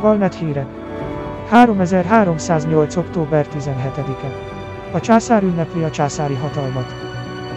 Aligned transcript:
Valnet 0.00 0.34
hírek. 0.34 0.66
3308. 1.48 2.96
október 2.96 3.46
17-e. 3.58 4.32
A 4.92 5.00
császár 5.00 5.42
ünnepli 5.42 5.82
a 5.82 5.90
császári 5.90 6.34
hatalmat. 6.34 6.94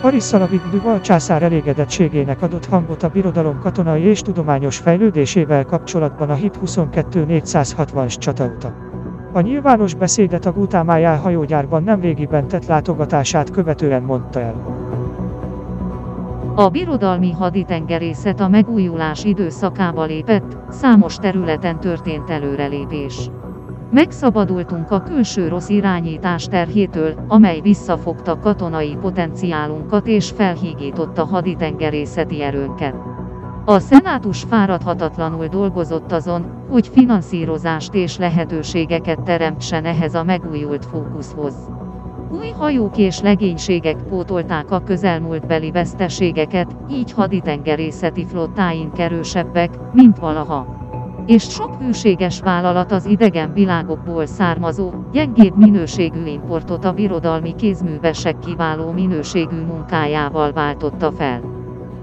Pariszalavik 0.00 0.62
Duval 0.70 1.00
császár 1.00 1.42
elégedettségének 1.42 2.42
adott 2.42 2.66
hangot 2.66 3.02
a 3.02 3.08
birodalom 3.08 3.58
katonai 3.60 4.02
és 4.02 4.20
tudományos 4.20 4.76
fejlődésével 4.76 5.64
kapcsolatban 5.64 6.30
a 6.30 6.34
HIT 6.34 6.56
22 6.56 7.24
460 7.24 8.08
csatauta. 8.08 8.85
A 9.32 9.40
nyilvános 9.40 9.94
beszédet 9.94 10.46
a 10.46 10.52
Gutámájá 10.52 11.16
hajógyárban 11.16 11.82
nemrégiben 11.82 12.48
tett 12.48 12.66
látogatását 12.66 13.50
követően 13.50 14.02
mondta 14.02 14.40
el. 14.40 14.54
A 16.54 16.68
birodalmi 16.68 17.32
haditengerészet 17.32 18.40
a 18.40 18.48
megújulás 18.48 19.24
időszakába 19.24 20.04
lépett, 20.04 20.56
számos 20.70 21.16
területen 21.16 21.80
történt 21.80 22.30
előrelépés. 22.30 23.30
Megszabadultunk 23.90 24.90
a 24.90 25.02
külső 25.02 25.48
rossz 25.48 25.68
irányítás 25.68 26.44
terhétől, 26.44 27.14
amely 27.28 27.60
visszafogta 27.60 28.38
katonai 28.38 28.96
potenciálunkat 29.00 30.06
és 30.06 30.30
felhígította 30.30 31.24
haditengerészeti 31.24 32.42
erőnket. 32.42 32.94
A 33.68 33.78
szenátus 33.78 34.42
fáradhatatlanul 34.42 35.46
dolgozott 35.46 36.12
azon, 36.12 36.46
hogy 36.70 36.88
finanszírozást 36.88 37.94
és 37.94 38.16
lehetőségeket 38.16 39.22
teremtsen 39.22 39.84
ehhez 39.84 40.14
a 40.14 40.24
megújult 40.24 40.84
fókuszhoz. 40.84 41.54
Új 42.30 42.48
hajók 42.58 42.96
és 42.96 43.20
legénységek 43.20 43.96
pótolták 44.02 44.70
a 44.70 44.82
közelmúltbeli 44.82 45.70
veszteségeket, 45.70 46.76
így 46.90 47.12
haditengerészeti 47.12 48.26
flottáink 48.26 48.98
erősebbek, 48.98 49.78
mint 49.92 50.18
valaha. 50.18 50.66
És 51.26 51.42
sok 51.42 51.74
hűséges 51.80 52.40
vállalat 52.40 52.92
az 52.92 53.06
idegen 53.06 53.52
világokból 53.52 54.26
származó, 54.26 54.90
gyengébb 55.12 55.56
minőségű 55.56 56.24
importot 56.26 56.84
a 56.84 56.92
birodalmi 56.92 57.54
kézművesek 57.54 58.38
kiváló 58.38 58.90
minőségű 58.90 59.60
munkájával 59.60 60.52
váltotta 60.52 61.12
fel. 61.12 61.55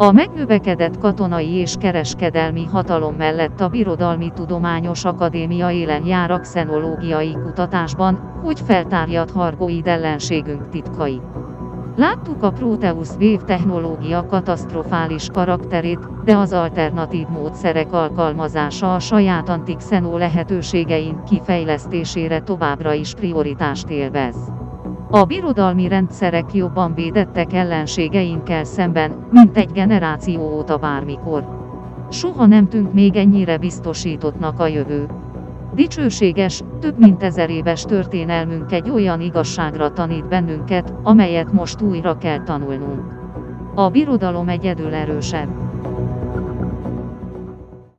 A 0.00 0.12
megnövekedett 0.12 0.98
katonai 0.98 1.52
és 1.52 1.74
kereskedelmi 1.78 2.64
hatalom 2.64 3.14
mellett 3.14 3.60
a 3.60 3.68
Birodalmi 3.68 4.30
Tudományos 4.34 5.04
Akadémia 5.04 5.70
élen 5.70 6.06
jár 6.06 6.30
a 6.30 6.38
xenológiai 6.38 7.32
kutatásban, 7.32 8.14
hogy 8.42 8.60
feltárjad 8.60 9.30
hargoid 9.30 9.86
ellenségünk 9.86 10.68
titkait. 10.68 11.22
Láttuk 11.96 12.42
a 12.42 12.50
Proteus 12.50 13.08
Wave 13.08 13.44
technológia 13.44 14.26
katasztrofális 14.26 15.28
karakterét, 15.32 16.22
de 16.24 16.36
az 16.36 16.52
alternatív 16.52 17.26
módszerek 17.26 17.92
alkalmazása 17.92 18.94
a 18.94 18.98
saját 18.98 19.48
antikszenó 19.48 20.16
lehetőségeink 20.16 21.24
kifejlesztésére 21.24 22.40
továbbra 22.40 22.92
is 22.92 23.14
prioritást 23.14 23.88
élvez. 23.88 24.36
A 25.10 25.24
birodalmi 25.24 25.88
rendszerek 25.88 26.54
jobban 26.54 26.94
védettek 26.94 27.52
ellenségeinkkel 27.52 28.64
szemben, 28.64 29.26
mint 29.30 29.56
egy 29.56 29.70
generáció 29.72 30.56
óta 30.56 30.76
bármikor. 30.76 31.48
Soha 32.10 32.46
nem 32.46 32.68
tűnt 32.68 32.92
még 32.92 33.16
ennyire 33.16 33.58
biztosítottnak 33.58 34.60
a 34.60 34.66
jövő. 34.66 35.06
Dicsőséges, 35.74 36.62
több 36.80 36.98
mint 36.98 37.22
ezer 37.22 37.50
éves 37.50 37.82
történelmünk 37.82 38.72
egy 38.72 38.90
olyan 38.90 39.20
igazságra 39.20 39.92
tanít 39.92 40.28
bennünket, 40.28 40.94
amelyet 41.02 41.52
most 41.52 41.80
újra 41.82 42.18
kell 42.18 42.42
tanulnunk. 42.42 43.12
A 43.74 43.88
birodalom 43.88 44.48
egyedül 44.48 44.94
erősebb. 44.94 45.67